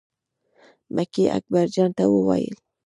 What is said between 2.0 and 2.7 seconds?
وویل.